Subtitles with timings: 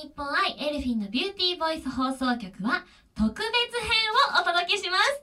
[0.00, 2.84] 日本愛エルフィンのビューティーボイス放送局は
[3.16, 3.50] 特別編
[4.38, 5.22] をお届けします。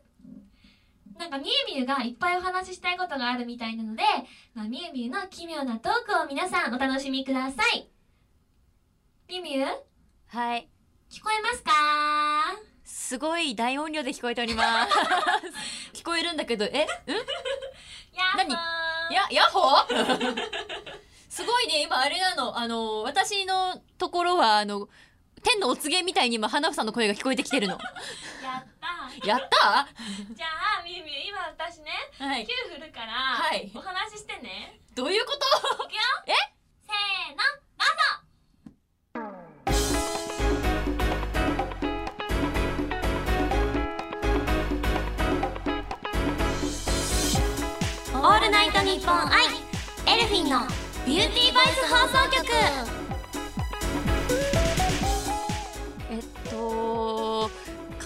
[1.18, 4.04] なんかみゆみゆがいっぱいお話ししたいことがあるみたいなので、
[4.54, 7.88] まあ、みゆみゆの奇妙なトークを皆さんお楽しみください。
[9.29, 9.65] みゆみゆ
[10.28, 10.67] はい。
[11.10, 11.71] 聞こえますか？
[12.83, 14.94] すごい大音量で聞こえております。
[16.02, 16.70] 聞こえるんだけどえ？
[16.70, 16.73] ん？
[16.73, 16.85] や
[19.09, 20.35] やヤッホー？
[21.30, 22.57] すごいね今あれなの。
[22.57, 24.88] あの私のところはあの
[25.44, 27.77] 天のお告げみたいに今花房の声が聞こえてきてるの。
[28.44, 28.66] やっ
[29.22, 29.27] た。
[29.27, 29.88] やった？
[30.36, 30.48] じゃ
[30.80, 32.45] あみゆみゆ今私ねはい。
[32.45, 33.72] 9振るから、はい。
[33.76, 34.80] お話ししてね。
[34.95, 35.31] どういうこ
[35.77, 35.84] と？
[35.86, 36.00] いくよ。
[36.27, 36.34] え？
[36.88, 37.38] せーの
[37.77, 39.55] どうぞ
[48.14, 49.45] オールナイトニッポン愛
[50.17, 50.59] エルフィンの
[51.05, 53.05] ビューティーボイス放送局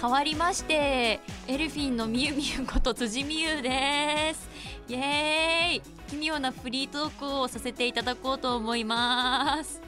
[0.00, 4.48] 変わりましてエルフィンのみゆみゆこと辻みゆです。
[4.88, 5.82] イエーイ。
[6.08, 9.82] 奇妙なフリートークをさせていただこうと思います。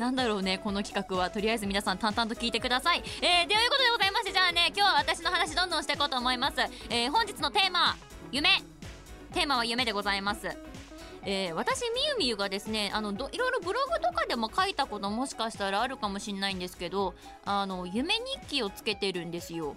[0.00, 1.30] なんだろうねこの企画は。
[1.30, 3.04] とりあえず皆さん淡々と聞いてください。
[3.22, 6.56] えー、ということでございましてじゃあね今日は私の話どんどんしていこうと思います、
[6.90, 7.96] えー、本日のテーマ
[8.32, 8.48] 夢。
[9.32, 10.48] テーマは夢でございます。
[11.24, 19.76] えー、私みゆみゆがですねあのどいろいろブログとかでも書いたこともしかしたらあるかもしれないんですけどあの夢日記をつけてるんですよ。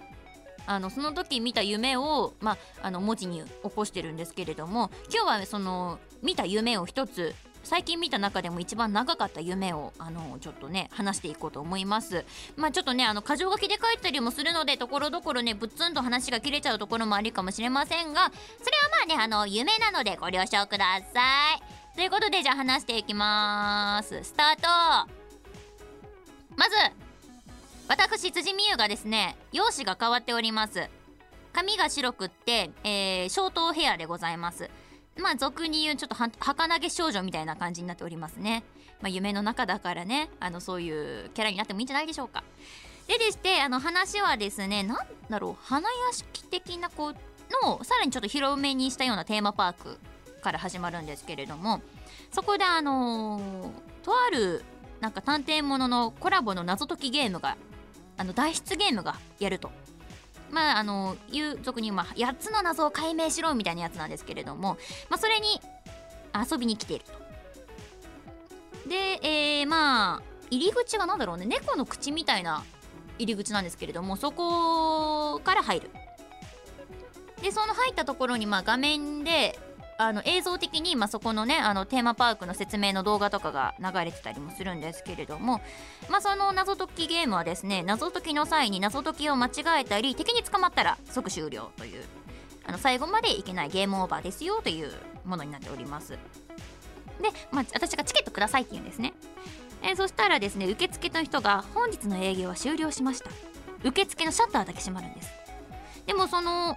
[0.66, 7.34] あのその時見た夢を、まあ、あの文字に起こしてるんですけれども今日はその見た夢を一つ
[7.64, 12.24] 最近見た中でも一番長かった夢をあのちょっとね話していこうと思います。
[12.56, 21.96] まあちょっとねあの箇条書きで書いたりもするのでところどころねぶっつんと話が切れちゃうところもあるかもしれませんがそれはまあねあの夢なのでご了承ください。
[21.96, 24.22] ということでじゃあ話していきます。
[24.22, 24.68] スタート。
[26.56, 26.76] まず
[27.88, 30.88] 私辻美優がですね容姿が変わっております。
[31.52, 34.68] 髪が白くって、えー、ショートヘアでございます。
[35.18, 38.64] まあ俗に言うちょっとは儚げ少女みたいな感じになっておりますね。
[39.00, 40.30] まあ夢の中だからね。
[40.40, 40.90] あのそうい
[41.26, 42.42] うキャラになってもいいんじゃないでしょうか。
[43.06, 44.98] ででしてあの話はですねなん
[45.28, 47.14] だろう花屋敷的なこう
[47.66, 49.98] のさらにちょっと広めにしたようなテーマパーク
[50.42, 51.82] から始まるんですけれども
[52.32, 53.70] そこであのー
[54.04, 54.64] とある
[55.00, 57.56] なんか探偵もののコラボの謎解きゲームが
[58.16, 59.70] あの脱出ゲームがやると。
[60.54, 64.78] まああのいう俗に言う、まあ、8つの謎を解明しろみたいなやつなんですけれども、
[65.10, 65.60] まあ、それに
[66.50, 67.12] 遊びに来ていると。
[68.88, 71.46] で、えー、まあ入り口が何だろうね。
[71.46, 72.62] 猫の口みたいな
[73.18, 75.90] 入り口なんですけれどもそこから入る。
[77.42, 79.58] でその入ったところにまあ画面で
[79.98, 85.60] あの映像的に、まあ、そこのねあのテーマパークの説明の動画とかが流れてたりもするんですけれども、
[86.10, 89.50] まあ、その謎解きゲームはですね謎解きの際に謎解きを間違
[89.80, 92.02] えたり敵に捕まったら即終了という
[92.66, 94.90] あの最後までいけないゲームオーバーですよという
[95.24, 96.10] ものになっております。
[96.12, 96.18] で、
[97.52, 99.12] まあ、私がチケットくださいって言うんですね。
[99.82, 103.30] えそしたらですね受付の人が本日の営業は終了しました。
[103.84, 105.30] 受付のシャッターだけ閉まるんです。
[106.06, 106.76] でもその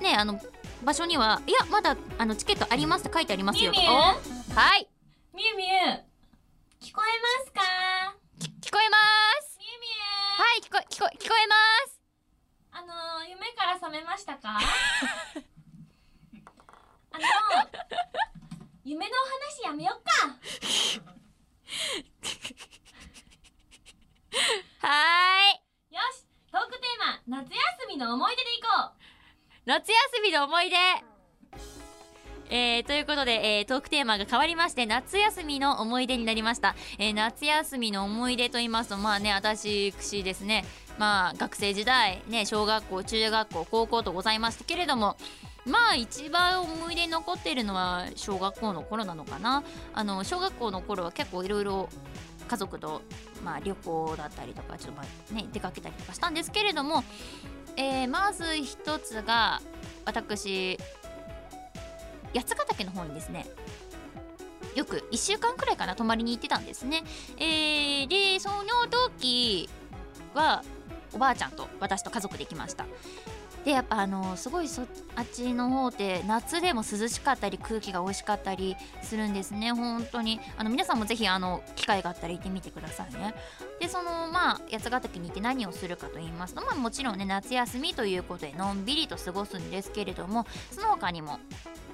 [0.00, 0.40] ねあの
[0.84, 3.72] 場所にはいやまだあのチケットありますって書いてありますよ。
[3.72, 4.88] とみゆはい。
[5.34, 5.70] みゆみゆ
[6.80, 7.60] 聞こえますか？
[8.62, 8.96] 聞こえま
[9.42, 9.58] す。
[9.58, 9.92] みゆみゆ
[10.42, 11.54] はい聞こ聞こ聞こえま
[11.90, 12.00] す。
[12.72, 14.58] あのー、夢から覚めましたか？
[17.10, 17.24] あの
[18.84, 19.18] 夢のお
[19.64, 20.28] 話やめよっか。
[24.80, 25.56] はー
[25.90, 25.94] い。
[25.94, 28.97] よしトークテーマ夏休みの思い出でいこう
[29.68, 30.76] 夏休みの思い出。
[32.48, 40.64] えー、ということで、えートークテーマが変わりまして夏休みの思い出になりました、えー夏休みの思い出と言いますとまあね私ですね。
[40.96, 45.18] まあ学生時代ね小学校中学校高校とございましたけれども
[45.66, 49.64] まあ一番思い出に残っているのは小学校の頃なのかな。
[49.92, 51.90] あの小学校の頃は結構いろいろ
[52.48, 53.02] 家族と、
[53.44, 57.04] まあ、旅行だったりとかちょっとまあね出かけたりとかしたんですけれども、
[57.78, 59.62] えーまず1つが
[60.04, 60.76] 私
[62.34, 63.46] 八ヶ岳の方にですね
[64.74, 67.04] よく1週間くらいかな泊まりに行ってたんですね、
[67.38, 68.64] えーでその
[69.10, 69.68] 時
[70.34, 70.62] は
[71.14, 72.84] おばあちゃんと私と家族で行きました。
[73.64, 74.82] でやっぱあのすごいそ
[75.14, 79.72] あっちの方って夏でも涼しかったり空気が美味しかったりするんですね。
[79.72, 80.40] 本当に。
[80.56, 83.34] あの皆さんもぜひあの機会があったら行ってみてくださいね。
[83.80, 91.38] でそのまあ八ヶ岳に行って何をするかと言いますとまあもちろんね夏休みということでのんびりと過ごすんですけれどもその他にも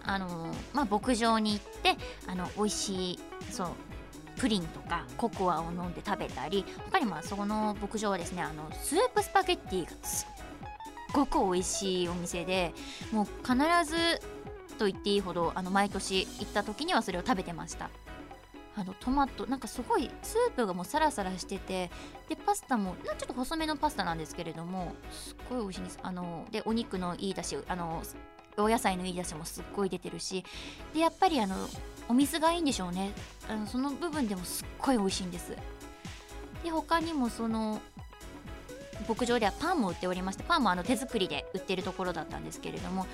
[0.04, 1.96] あのまあ牧場に行って
[2.26, 3.18] あの美味しい
[3.50, 3.68] そう
[4.36, 10.33] プリンとかココアを飲んで食べたり他にもそこの牧場はですねあのスープスパゲッティがすっ
[11.14, 12.74] ごく美味しいお店で
[13.12, 13.56] もう必
[13.88, 14.20] ず
[14.76, 17.88] と言っていいほどあの毎年行った時にはそれを食べてました。
[18.76, 21.92] あのトマトなんかすごいスープがもうサラサラしてて
[22.28, 25.98] でパスタもなちょっと細めのパスタなんですけれどもすっごい美味しいんです。
[26.02, 28.02] あのでお肉のいいだしあの
[28.56, 30.44] お野菜のいいだしもすっごい出てるし
[30.92, 31.54] でやっぱりあの
[32.08, 33.12] お水がいいんでしょうね。
[33.48, 35.56] あのその部分でもすっごい美味しいんです。
[36.64, 37.80] で他にもその
[39.08, 43.06] 牧場ではパンも売っておりましてパンもあの手作りで売ってるところだったんですけれども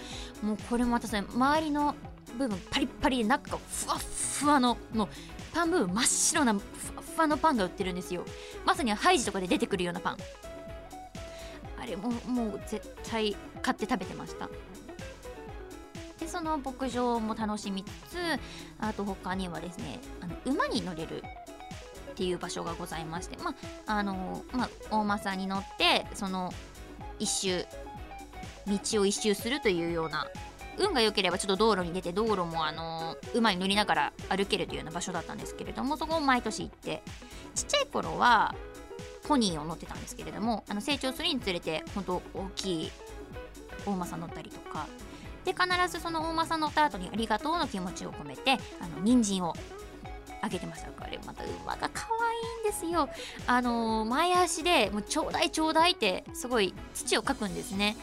[0.43, 1.95] もうこれもまたそれ周りの
[2.39, 5.09] 部分パリッパリで中がふわっふわのもう
[5.53, 6.63] パン部分真っ白なふわ
[7.01, 8.25] っふわのパンが売ってるんですよ。
[8.65, 10.17] まさにハイジとかで出てくるようなパン。
[11.81, 14.49] あれももう絶対買って食べてました。
[16.19, 18.17] でその牧場も楽しみつつ
[18.79, 21.23] あと他にはですねあの馬に乗れる
[22.21, 23.55] っていう場所がございましてま
[23.87, 26.53] ああのまあ大政に乗ってその
[27.19, 27.65] 一周
[28.67, 30.27] 道を一周するというような
[30.79, 37.03] 運が良ければちょっと道路に出て道路もあの馬に乗りながら歩けるというような場所だったんですけれどもそこを毎年行って
[37.55, 38.55] ちっちゃい頃は
[39.27, 42.91] ポニーを乗ってたんですけれどもあの成長するにつれて本当大きい
[43.87, 44.87] 大政乗ったりとか
[45.47, 49.55] で必ずその大政乗った後にありがとうの気持ちを込めてあの人参を
[50.43, 50.91] あげてました。
[50.91, 53.09] これまた馬が可愛いんですよ。
[53.47, 57.97] あの前足でもうちょうだいちょうだいってすごい土をかくんですね。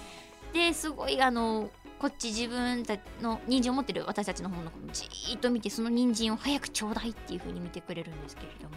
[0.53, 1.69] ですごいあの
[1.99, 8.75] こっち自分たちの人参を持ってる私たちの方のじーっと見てその人参を早くちょうだいっていう風に見てくれるんですけれども。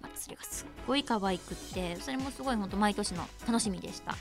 [0.00, 4.14] まそれがすっごい可愛くってそれもすごいほんと毎年の楽しみでした。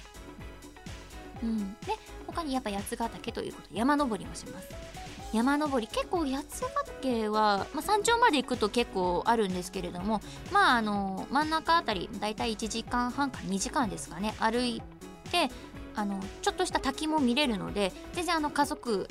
[1.43, 1.73] うん。
[1.81, 1.93] で
[2.27, 5.04] 他にやっぱ八ヶ岳ということで山登りもします。
[5.33, 6.67] 山登り結構八ヶ
[7.01, 14.81] 岳は、まあ、山頂まで行くと結構あるんですけれどもまああの真ん中あたりだいたい1時間半から2時間ですかね歩い
[15.31, 15.49] て
[15.95, 19.07] あのちょっとした滝も見れるので全然あの家族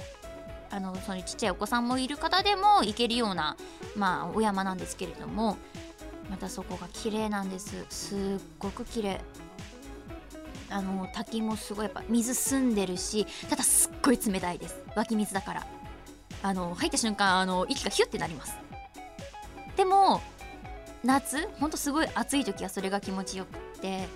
[0.71, 3.57] あのそのちっちゃいお子さんもいる方でも行けるような、
[3.97, 5.57] まあ、お山なんですけれども
[6.31, 7.85] またそこが綺麗なんです。
[7.91, 8.19] すっ
[8.59, 9.21] ごく綺麗。
[10.71, 14.83] あの滝もすごいやっぱ水澄んでるしただすっごい冷たいです。
[14.97, 15.67] 湧き水だから。
[16.45, 18.55] あの入った瞬間あの息がヒュッてなります。
[19.77, 20.21] でも
[21.03, 24.07] 夏ほんとすごい暑い時はそれが気持ちよくって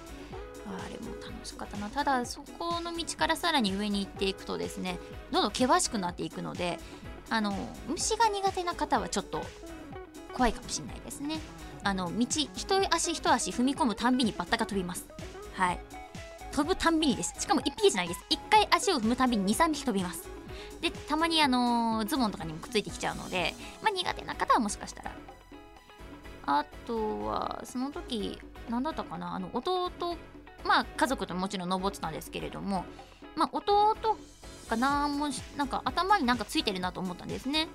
[0.67, 1.89] あれも楽しかったな。
[1.89, 4.99] ただそこの道からさらに上に行っていくとですね
[5.33, 6.79] どんどん険しくなっていくので
[7.31, 7.57] あの
[7.89, 9.43] 虫が苦手な方はちょっと
[10.35, 11.39] 怖いかもしれないですね。
[11.83, 12.49] あの道一
[12.91, 15.09] 足一足踏み込むたんびにバッタが飛びます。
[15.55, 15.81] はい。
[16.53, 17.35] 飛ぶたんびにです。
[17.39, 18.21] しかも1匹じゃないです。
[18.29, 20.38] 1回足を踏むたんびに23匹飛びます。
[20.81, 25.13] でたまにあのズボンとかにもくっついてきちゃうので、まあ、苦手な方はもしかしたら。
[26.51, 28.39] あとはその時
[28.71, 29.91] 何だったかなあの弟
[30.65, 32.87] まあ家族ともちろん登ってたんですけれども
[33.37, 34.17] まあ弟
[34.71, 35.29] がなも
[35.59, 37.69] なんか頭になんかついてるなと思ったんですね。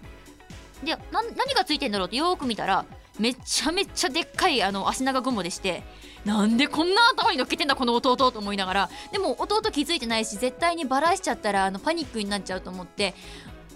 [0.83, 2.85] で何がついてんだろうってよーく見たら
[3.19, 5.83] めちゃめちゃでっかいあの足長雲でして
[6.25, 13.13] なんでこんな頭に乗っけてんだこの弟と思いながらでも弟気づいてないし絶対にバラしちゃったらあのパニックになっちゃうと思って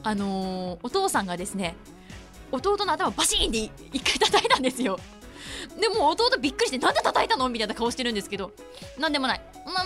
[0.03, 1.75] あのーお父さんがですね
[2.51, 4.97] 弟の頭バシーンって一回叩いたんですよ。
[5.79, 7.49] でも弟びっくりしてなんで叩いたの？
[7.49, 8.51] みたいな顔してるんですけど
[8.97, 9.41] なんでもない。
[9.65, 9.83] な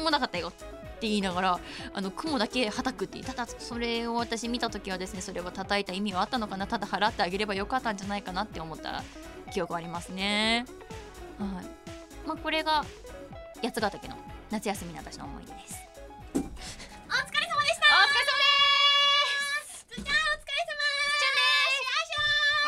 [0.00, 0.52] んもなかったよ。
[0.98, 1.60] って言いながら
[1.94, 9.04] あの雲だけはたくってただそれを私見た時はですねそれは叩いた意味はあったのかなただ払ってあげればよかったんじゃないかなって思った
[9.52, 10.66] 記憶ありますね。
[11.38, 11.66] はい。
[12.26, 12.84] まあこれが
[13.62, 14.16] 八ヶ岳の
[14.50, 15.76] 夏休みの私の思い出です。
[16.34, 17.86] お疲れ様でした！
[17.94, 18.44] お疲れ様で
[19.72, 19.86] す！
[19.88, 20.74] つーちゃんお疲れ様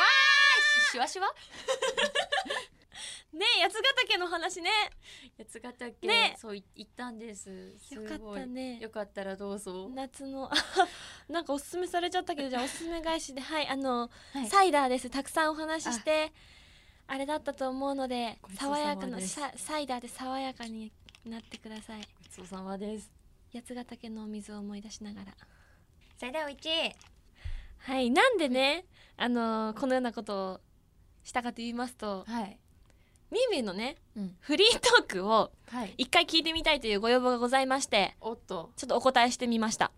[0.01, 0.91] わーい！
[0.93, 1.29] シュワシュワ？
[3.35, 4.71] ね八ヶ岳の話ね
[5.39, 6.37] 八ヶ岳、ね。
[6.39, 7.79] そうい行ったんです。
[7.79, 8.79] すよごいかったね。
[8.81, 9.91] よかったらどうぞ。
[9.95, 10.50] 夏の
[11.29, 13.41] なんかおすすめされちゃったけど じゃあおすすめ返しで。
[13.41, 14.49] はいあの、はい。
[14.49, 15.11] サイダーです。
[15.11, 16.33] たくさんお話しして
[17.07, 17.17] あ。
[17.17, 20.93] れだったと思うので爽やかなササイダーで爽やかに
[21.25, 22.00] なってください。
[22.00, 23.11] ごちそうさまです。
[23.53, 25.35] 八ヶ岳のお水を思い出しながら。
[26.17, 26.69] それではうち。
[27.83, 28.85] はいなんでね
[29.17, 30.61] あのこのようなことを
[31.25, 32.59] したかと言いますとはい
[33.31, 34.37] みゆみゆのねうん。
[34.41, 35.95] フリートークをはい。
[35.99, 38.71] 一回聞いてみたいというご要望がございましておっと。
[38.77, 39.93] ちょっとお答えしてみました、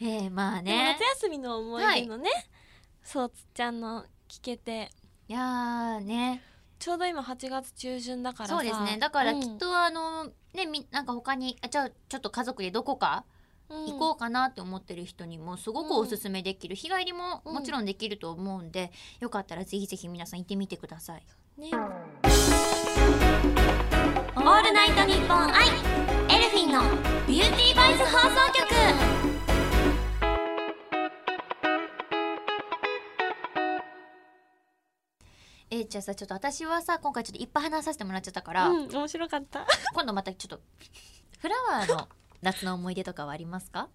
[0.00, 0.96] えー、まあね。
[0.98, 2.30] 夏休みの思い出のね、
[3.02, 4.90] そうつっちゃんの聞けて。
[5.28, 6.42] いやーね。
[6.78, 8.54] ちょうど今8月中旬だからさ。
[8.56, 8.98] そうですね。
[8.98, 9.40] だからうん。
[9.40, 10.24] きっとあの、
[10.54, 13.24] ねみなんか他にあじゃあちょっと家族でどこか
[13.68, 21.24] 行こうかなって思ってる人にもすごくおすすめできる、日帰りももちろんできると思うんで、よかったらぜひぜひ皆さん行ってみてください。
[21.58, 21.70] ね
[24.34, 26.82] オールナイトニッポン i elfin’の
[27.26, 28.66] ビューティーボイス放送局。
[35.70, 39.66] えーじゃあさちょっと私はさ今回ちょっといっぱい話させてもらっちゃったから、うん面白かった。
[39.94, 40.60] 今度またちょっと
[41.40, 42.08] フラワーの
[42.42, 43.88] 夏の思い出とかはありますか？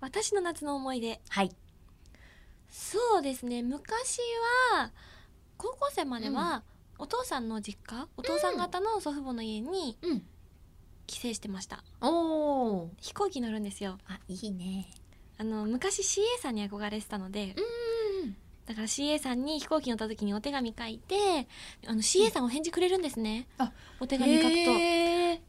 [0.00, 1.20] 私の夏の思い出。
[1.28, 1.54] はい。
[2.70, 3.62] そうですね。
[3.62, 4.20] 昔
[4.72, 4.90] は
[5.56, 6.62] 高校生までは、
[6.98, 10.22] お父さんの実家お父さん方の祖父母の家にうん。
[11.06, 11.84] 帰省してました。
[12.00, 13.98] おお飛行機乗るんですよ。
[14.08, 14.88] あいいね。
[15.38, 17.54] あの昔 CA さんに憧れてたので
[18.22, 21.46] うんだから CA さんに飛行機乗った時にお手紙書いて
[21.86, 24.48] あの CA さんお返事くれるんですね、あお手紙書くと。
[24.50, 25.40] へー。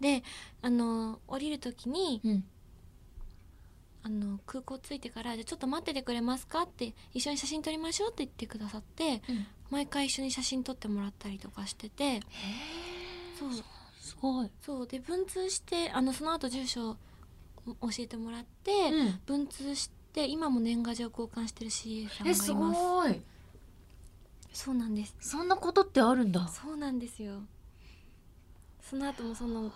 [0.00, 0.22] で
[0.62, 2.44] あの降りる時にうん
[4.06, 9.46] あの空港着いてから「じゃあちょっと待っててくれますか?」って「一緒に写真撮りましょう」って言ってくださってうん。
[9.68, 12.20] 毎回一緒に写真撮ってもらったりとかしてて。
[13.36, 13.50] そう。
[14.00, 14.86] すごいそう。
[14.86, 16.96] で文通してあのその後住所
[17.64, 19.20] 教えてもらって、うん。
[19.26, 22.44] 文通して今も年賀状交換してる CA さんがいえます。
[22.44, 23.22] すごい。
[24.52, 25.16] そうなんです。
[25.18, 26.46] そんなことってあるんだ。
[26.46, 27.42] そうなんですよ。
[28.80, 29.72] その後もその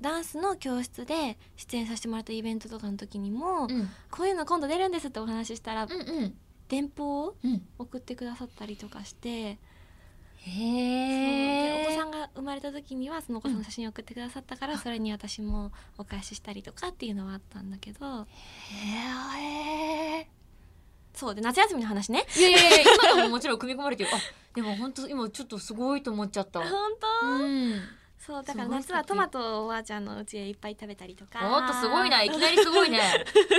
[0.00, 3.88] ダンスの教室で出演させてもらったイベントとかの時にも、うん。
[4.10, 5.94] こういうの今度出るんですってお話ししたら、うんう
[6.26, 6.34] ん。
[6.68, 9.58] 電報をうん送ってくださったりとかして
[10.46, 10.50] う。
[10.50, 18.22] えでお子さんが生まれた時にはそのお子さんの写真を送ってくださったから、それに私もお返ししたりとかっていうのはあったんだけど。
[18.22, 20.28] へえ
[21.14, 22.26] そうで夏休みの話ね。
[22.36, 24.10] いやいやいや 今のももちろん組み込まれてる。
[24.12, 24.18] あ
[24.54, 27.80] でも本当今ちょっとすごいと思っちゃった本当、うん
[28.26, 31.38] そうだから夏はトマトをおばあちゃんの家でいっぱい食べたりとか。
[31.48, 32.98] おっとすごいないきなりすごいね。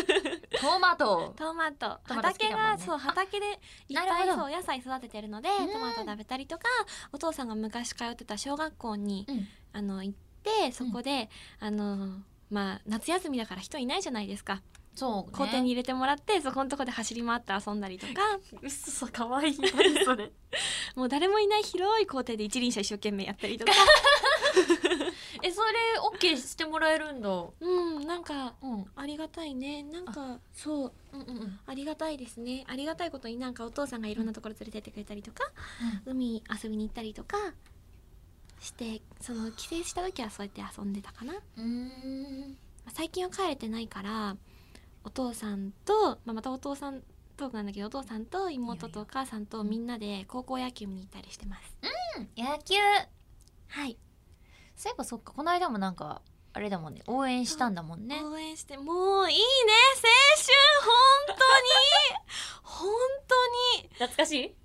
[0.60, 1.34] トマト。
[1.38, 1.98] トマト。
[2.04, 3.46] 畑が、ねそう畑で
[3.88, 5.72] いっぱいそう野菜育ててるのでうん。
[5.72, 6.66] トマト食べたりとか
[7.14, 9.48] お父さんが昔通ってた小学校にうん。
[9.72, 11.30] あの行ってそこで、
[11.62, 12.20] あの
[12.50, 14.62] まあ夏休みだから人いないじゃないですか。
[14.98, 15.38] そうね。
[15.38, 18.14] 校庭に入れてもらってそこのとこで走り回って遊んだりとか。
[18.62, 19.58] うっそかわいい。
[19.58, 20.32] 何それ。
[20.96, 23.72] もう誰もいない広い校庭で一輪車一生懸命やったりとか
[25.72, 27.30] れオッケーしてもらえるんだ。
[27.60, 29.84] うんなんかうんありがたいね。
[29.84, 30.92] なんかそう。
[31.14, 31.60] うんうんうん。
[31.66, 32.64] ありがたいですね。
[32.68, 35.44] ありがたいことになんかお父さんがいろんなところ連れてってくれたりとか、
[36.06, 37.38] 海遊びに行ったりとか
[38.60, 42.58] してその帰省した時はそうやって遊んでたかな、まうーん。
[42.88, 44.38] あ最近は帰れてないから
[45.04, 47.02] お父さんと、まあ、またお父さん
[47.38, 51.78] トークなんだけどお父さんと妹とお母さんとみんなで高校野球見に行ったりしてます。
[52.36, 52.76] 野球。
[53.70, 53.98] はい、
[54.78, 56.22] そういえばそっかこの間もなんか
[56.54, 58.22] あれだもんね応援したんだもんね。
[58.24, 59.44] 応援してもういいね
[59.96, 60.08] 青
[60.38, 61.70] 春本当に。
[62.64, 62.90] 本
[63.28, 63.90] 当に。
[63.90, 64.56] 懐かしい？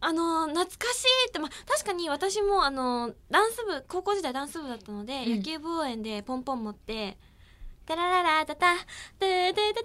[0.00, 5.36] あの懐かしいってまあ確かに私もあのダンス部高校時代ダンス部だったので、うん。
[5.38, 7.18] 野球部応援でポンポン持って
[7.86, 8.76] 「タラララタタ
[9.18, 9.84] テテテテ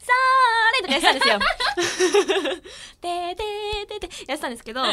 [0.00, 1.38] さーれ」とかやってたんですよ。
[3.00, 4.88] テテテテやってたんですけど、あ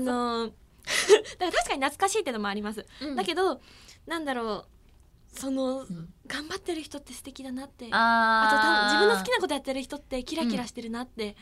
[0.00, 0.50] の
[1.38, 2.86] だから確かに懐かしいっていうのもあります。
[3.00, 3.16] うん。
[3.16, 3.60] だけど
[4.06, 4.66] なんだろ
[5.34, 6.12] うそのうん。
[6.26, 7.88] 頑張ってる人って素敵だなって。
[7.90, 11.36] あと自分の好きなことやってる人ってキラキラしてるなって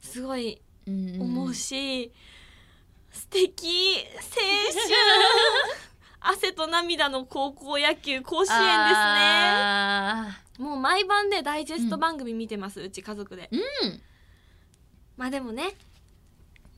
[0.00, 2.12] すごいな思うし、
[3.10, 4.30] 素敵青
[4.72, 4.94] 春。
[6.26, 10.24] 汗と涙の高校野球甲子園あ
[10.56, 10.66] ですね。
[10.66, 13.50] もう毎晩でダイジェスト番組見てます、うち家族で。
[13.52, 14.02] ーうん。
[15.16, 15.74] まあでもね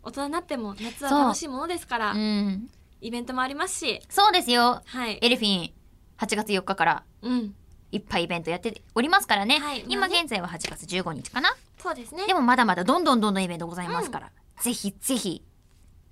[0.07, 2.71] 大人になっても夏は楽しいものですから、うん。
[3.01, 4.01] イベントもありますし。
[4.09, 4.81] そうですよ。
[4.87, 5.19] はい。
[5.21, 5.73] エルフィン
[6.19, 7.57] 8月4日からうん。
[7.91, 9.85] いっぱいイベントやっておりますからね、はい。
[9.89, 11.57] 今現在は8月15日かな。
[11.83, 12.25] そうですね。
[12.27, 15.43] でもまだまだどんどんどんどんイベントございますから、ぜひぜひ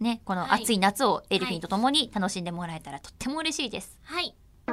[0.01, 0.63] ねこのはい。
[0.63, 4.35] 暑い夏を elfin’と共に楽しんでもらえたらとっても嬉しいです、はい。
[4.67, 4.73] オ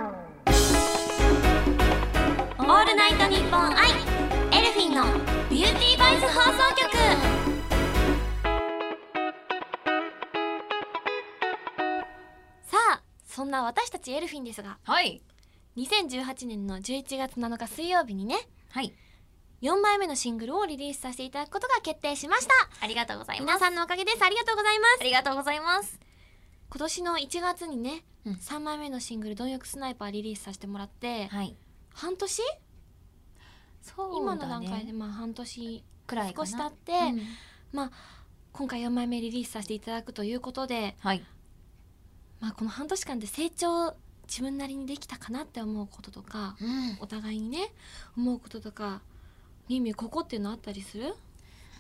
[2.63, 5.04] ールナイトニッポン i elfin’の
[5.50, 6.90] ビューティーボイス放送局
[13.41, 15.19] そんな私たち elfin’ですがはい。
[15.75, 18.36] 2018年の11月7日水曜日にね
[18.69, 18.93] はい。
[19.63, 22.53] 4枚目のシングルをリリースさせていただくことが決定しました。
[22.81, 23.45] ありがとうございます。
[23.48, 24.24] 皆さんのおかげです。
[24.24, 24.98] ありがとうございます。
[25.01, 26.00] ありがとうございます。
[26.69, 28.33] 今年の1月にね、うん。
[28.33, 31.57] 3枚目のシングル「貪欲スナイパー」リリースさせてもらって、はい。
[31.95, 32.43] 半年？
[33.81, 37.21] そう今の段階でまあ半年くらい少し経って、うん。
[37.71, 37.91] まあ
[38.51, 41.24] 今回4枚目リリースさせていただくということで、はい
[42.41, 43.95] まあ、この半年間で成長
[44.27, 46.98] 自分なりにできたかなって思うこととかうん。
[47.00, 47.71] お互いにね
[48.17, 49.01] 思うこととか
[49.69, 51.15] みゆみゆここっていうのあったりする？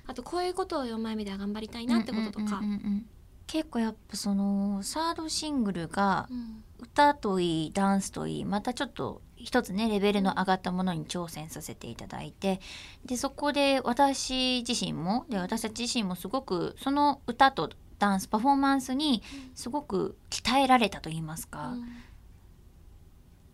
[0.07, 2.59] あとこういうことを4枚目では頑張りたいなってこととか。
[2.59, 3.05] うんうんうんうん。
[3.47, 6.63] 結構やっぱそのサードシングルがうん。
[6.83, 12.59] 歌といいダンスといいまたちょっと一つねレベルの上がったものに挑戦させていただいて
[13.05, 17.69] でそこで私自身もで私たち自身もすごくその歌と
[18.01, 19.21] ダンスパフォーマンスに
[19.53, 21.75] すごく鍛えられたと言いますか、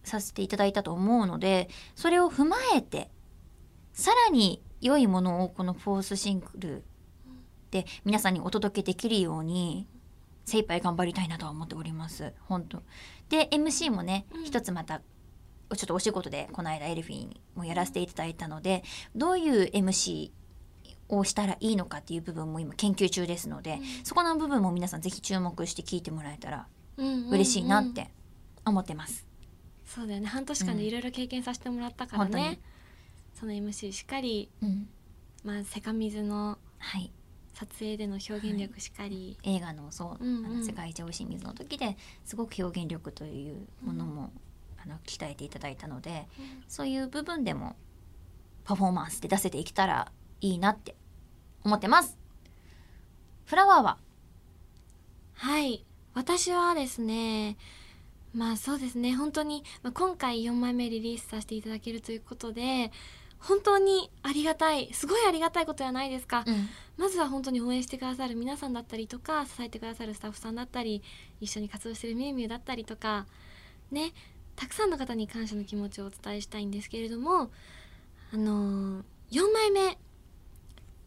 [0.05, 3.11] させていただいたと思うのでそれを踏まえて
[3.91, 6.83] さらに良いものをこのフォースシングル
[7.71, 9.85] で皆さんにお届けできるように
[10.45, 12.31] 精一杯頑張りたいなとは思っております。
[12.47, 12.81] 本当。
[13.27, 14.45] で MC もね、うん。
[14.45, 20.31] 一つまたちょっとお仕事でこの間エルフィンもやらせていただいたのでどういう MC
[21.09, 28.09] をしたらいいのかっていう部分も今研究中ですので、そこの部分も皆さんぜひ注目して聞いてもらえたら嬉しいなって
[28.65, 29.25] 思ってます。
[29.85, 30.27] そうだよね。
[30.27, 32.59] 半年間でいろいろ経験させてもらったからね、
[33.39, 34.89] その MC しっかりうん。
[35.43, 37.11] まあセカミズのはい、
[37.53, 40.45] 撮影での表現力しっかり、映画のそう、うんうん。
[40.45, 41.95] あの世界一美味しい水の時で
[42.25, 44.31] すごく表現力というものも、
[44.83, 46.27] あの鍛えていただいたので
[46.67, 47.75] そういう部分でも
[48.63, 50.11] パフォーマンスで出せていけたら
[50.41, 50.96] いいなって
[51.63, 52.17] 思ってます。
[53.46, 53.98] フラワーは？
[55.34, 55.86] はい。
[56.13, 57.58] 私はですね
[58.34, 59.15] まあそうですね。
[59.15, 62.91] 本当に、まあ、今回4枚目リリースさせていただけるということで
[63.39, 66.67] 本当にありがたいすごいありがたいことじゃないですか、うん。
[66.98, 71.03] まずは本当に応援してくださる皆さんだったりとか支えてくださるスタッフさんだったり
[71.39, 73.27] 一緒に活動してるみゆみゆだったりとか
[73.91, 74.12] ね
[74.56, 77.51] たくさんの方に感謝の気持ちをお伝えしたいんですけれども
[78.34, 80.00] あのー、4枚目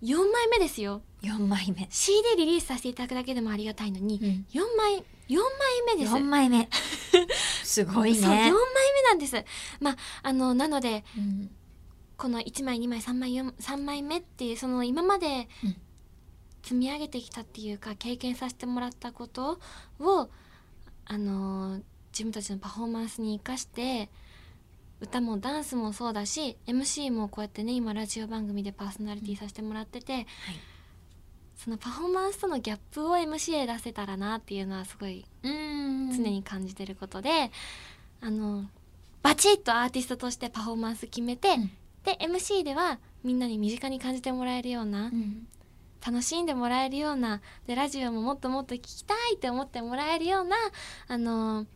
[0.02, 1.02] 4枚目ですよ。
[1.23, 6.14] 4枚目、CD リリースさせていただくだけでもありがたいのに、うん、4枚4枚目です。
[6.14, 6.69] 4枚目。
[7.62, 8.19] すごいね。
[8.19, 8.52] そう4枚目
[9.02, 9.45] なんです。
[9.80, 11.50] まああのなのでうん。
[12.16, 15.76] この1枚2枚3枚4 3枚目っていうその今までうん。
[16.62, 19.59] 積み上げてきたっていうか経験させてもらったこと
[19.99, 20.28] を
[21.07, 24.11] あのー自分たちのパフォーマンスに生かして
[25.01, 30.27] 歌もダンスもそうだし MC もこうやってね今ラジオ番組でパーソナリティさせてもらってて、
[31.57, 36.13] そのパフォーマンスとのギャップを MC へ出せたらなっていうのはすごいうん。
[36.13, 37.51] 常に感じてることで、
[38.21, 38.65] あの
[39.23, 41.71] バチッとアーティストとしてパフォーマンス決めて、うん。
[42.05, 45.47] で MC ではみんなに身近に感じてもらえるような、うん。
[46.05, 50.57] 楽しんでもらえるようなでラジオももっともっと聞きたいって思ってもらえるような
[51.09, 51.67] あの、ま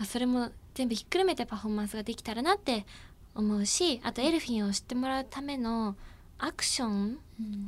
[0.00, 2.86] あ、それも全部ひっくるめてパフォーマンスができたらなって
[3.34, 5.94] 思うしあとエルフィンを知ってもらうための
[6.38, 7.18] アクション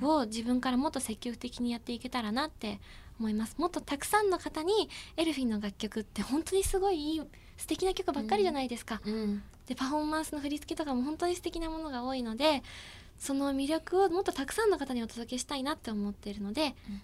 [0.00, 0.08] うん。
[0.08, 2.80] を自分からもっと積極的にやっていけたらなって
[3.20, 3.54] 思います。
[3.58, 7.22] もっとたくさんの方にエルフィンの楽曲って本当にすごいいい
[7.58, 9.42] 素敵な曲ばっかりじゃないですか、うん。
[9.66, 12.62] でパフォーマンスの振り付けとかも本当に素敵なものが多いので
[13.18, 17.02] その魅力をもっとたくさんの方にお届けしたいなって思っているので、うん。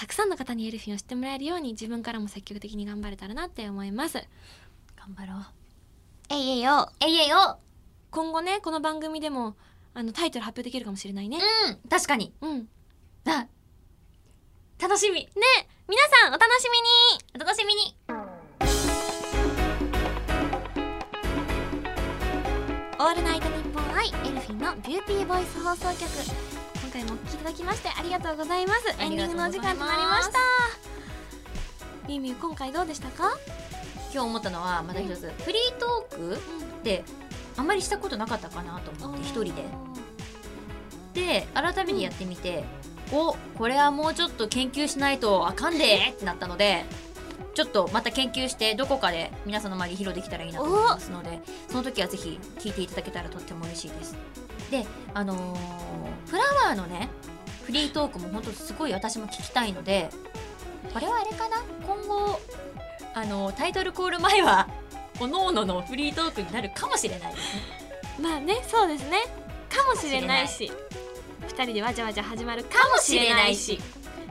[0.00, 4.26] たくさんの方に elfin’を知ってもらえるように自分からも積極的に頑張れたらなって思います
[5.00, 5.44] 頑張ろう。
[6.30, 6.90] えいえいおー。
[7.00, 7.58] えいえいおー。
[8.10, 9.56] 今後ねこの番組でも
[9.94, 11.38] あのタイトル発表できるかもしれないね。
[11.66, 12.32] うん確かに。
[12.40, 12.58] うん。
[12.60, 12.66] ね
[13.26, 13.46] あ
[14.80, 15.28] 楽しみ。
[15.88, 17.24] 皆さんお楽しみに。
[17.34, 17.96] お楽しみに。
[22.98, 26.00] オールナイトニッポン i elfin’のビューティーボイス放送局。
[26.82, 28.94] 今回もお聞きいただきましてありがとうございます。
[29.00, 30.38] エンディングのお時間となりました。
[32.06, 33.30] みゆみゆ今回どうでしたか？
[34.12, 36.38] 今日思ったのはまた一つ、フリートークっ
[36.82, 37.04] て
[37.56, 39.62] あんまりしたことなかったかなと思って一人で。
[41.14, 42.64] で改めてやってみて、
[43.12, 46.84] おこれはもうちょっと研究しないとあかんでってなったので
[47.54, 54.16] ちょっとまた研究してどこかで皆さんの前に披露できたらいいなと思いますのでその時はぜひ聞いていただけたらとっても嬉しいです。
[54.70, 55.58] であのー
[56.30, 57.08] フラワーのね
[57.64, 60.10] フリートークも本当すごい私も聞きたいので
[60.92, 61.62] これはあれかな？
[61.84, 62.40] 今後
[63.14, 64.68] あのタイトルコール前は
[65.18, 67.62] おのおののフリートークになるかもしれないですね。
[68.20, 69.22] まあねそうですね。
[69.68, 70.70] かもしれないし
[71.48, 73.80] 二人でわじゃわじゃ始まるかもしれないし。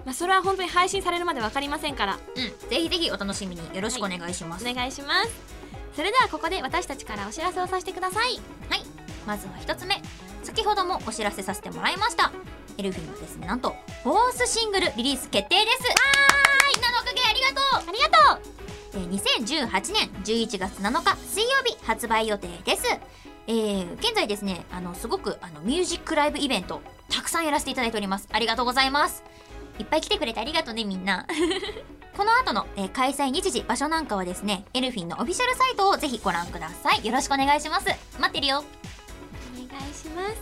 [0.06, 2.18] まあそれは本当に配信されるまでわかりませんから。
[2.36, 5.30] うん、ぜひぜひお楽しみによろしくお願いします、お願いします。
[5.96, 8.40] それではここで私たちからお知らせをさせてください。
[9.28, 10.02] まずは一つ目。
[10.44, 12.32] 先ほどもお知らせさせてもらいました。
[12.78, 15.84] エルフィンはですねなんとフォースシングルリリース決定です。
[15.84, 16.76] わーい。
[16.76, 17.90] みんなのおかげありがとう。
[17.90, 18.42] ありがとう。
[18.42, 18.59] えー
[19.08, 22.84] 2018年11月7日水曜日発売予定です。
[23.48, 28.28] えー現在ですねあのすごくあのミュージックライブイベントたくさんやらせていただいております。
[28.32, 29.24] ありがとうございます。
[29.80, 31.26] いっぱい来てくれてありがとうねみんな。
[32.16, 37.06] この後の、えー開催日時場所なんかはですねエルフィンのオフィシャルサイトをぜひご覧ください。
[37.06, 37.88] よろしくお願いします。
[38.20, 38.64] 待ってるよ。
[39.56, 40.36] お願いします。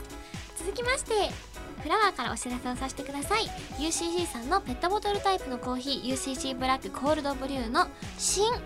[0.57, 1.56] 続きまして
[1.87, 3.43] フラワーからお知らせをさせてください。
[3.79, 8.57] UCC さんのペットボトルタイプのコーヒー UCC ブラックコールドブリューの新ウ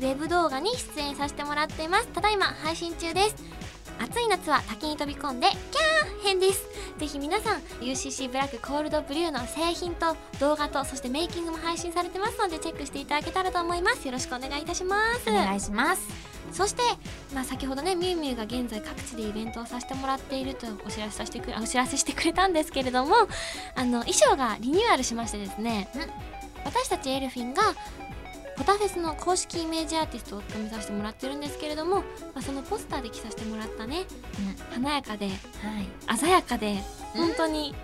[0.00, 2.08] ェブ動画に出演させてもらっています。
[2.08, 3.36] ただいま配信中です。
[3.98, 6.66] 暑い夏は滝に飛び込んでキャー編です。
[6.98, 14.06] ぜひ皆さん UCC ブラックコールドブリューの製品と動画とそしてメイキングも配信されてますのでチェックしていただけたらと思います。
[14.06, 15.28] よろしくお願いいたします。
[15.28, 16.82] お願いしますそして、
[17.34, 23.14] まあ、先ほどねみゆみゆが現在各地でイベントをさせてもらっているとお知らせさせてくお知らせしてくれたんですけれども
[23.74, 25.88] あの衣装がリニューアルしましてですね。
[26.64, 27.62] 私たちエルフィンが
[28.56, 32.02] ポタフェスの公式イメージアーティストを務めさせてもらってるんですけれども、ま
[32.36, 34.04] あ、そのポスターで着させてもらったね
[34.74, 36.18] 華やかではい。
[36.18, 36.78] 鮮やかで
[37.14, 37.26] うん。
[37.26, 37.74] 本当に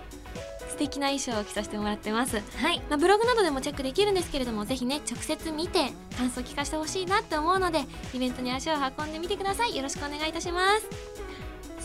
[0.67, 2.79] 素敵な衣装を着させてもらってます、はい。
[2.89, 7.81] まあ、ブログなどでもチェックできるんですけれどもぜひね直接見て感想を聞かせてほしいなって思うので
[8.13, 9.75] イベントに足を運んでみてください。
[9.75, 11.12] よろしくお願いいたします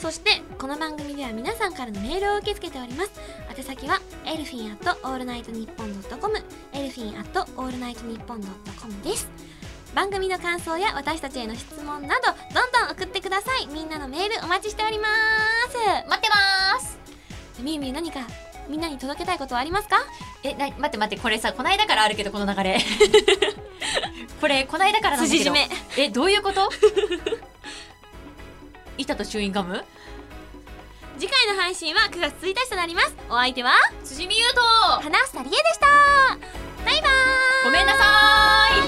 [0.00, 3.10] そしてこの番組では皆さんからのメールを受け付けております。
[3.56, 6.38] 宛先はエルフィンアットオールナイトニッポンドットコム
[6.72, 9.28] エルフィンアットオールナイトニッポンドットコムです。
[9.94, 13.66] 番組の感想や私たちへの質問などどんどん送ってください。
[13.66, 15.06] みんなのメールお待ちしておりま
[15.68, 15.76] す。
[16.08, 16.98] 待ってます。
[17.60, 18.20] みゆみゆ何か
[18.68, 19.96] みんなに届けたいことはありますか？
[20.44, 22.78] えな待って待ってこれさこないだからあるけどこの流れ。
[24.40, 25.44] これこないだからなんだけど。
[25.44, 25.68] 筋締め。
[25.96, 26.70] えどういうこと？
[28.98, 29.84] い板とチューインガム。
[31.18, 33.16] 次回の配信は9月1日となります。
[33.30, 33.72] お相手は？
[34.04, 34.60] 辻美優と。
[35.00, 35.86] 花下理恵でした。
[36.84, 37.10] バイバー
[37.62, 37.64] イ。
[37.64, 38.87] ごめんなさい。